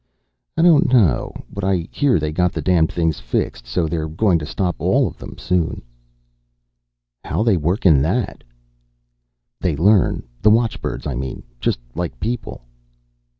"I 0.57 0.63
don't 0.63 0.91
know. 0.91 1.31
But 1.53 1.63
I 1.63 1.87
hear 1.91 2.17
they 2.17 2.31
got 2.31 2.53
the 2.53 2.61
damned 2.63 2.91
things 2.91 3.19
fixed 3.19 3.67
so 3.67 3.85
they're 3.85 4.07
going 4.07 4.39
to 4.39 4.47
stop 4.47 4.77
all 4.79 5.05
of 5.05 5.19
them 5.19 5.37
soon." 5.37 5.83
"How 7.23 7.43
they 7.43 7.55
working 7.55 8.01
that?" 8.01 8.43
"They 9.59 9.75
learn. 9.75 10.23
The 10.41 10.49
watchbirds, 10.49 11.05
I 11.05 11.13
mean. 11.13 11.43
Just 11.59 11.79
like 11.93 12.19
people." 12.19 12.63